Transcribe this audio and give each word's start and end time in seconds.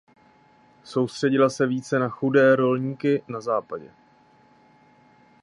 Soustředila 0.83 1.49
se 1.49 1.67
více 1.67 1.99
na 1.99 2.09
chudé 2.09 2.55
rolníky 2.55 3.23
na 3.27 3.41
západě. 3.41 3.91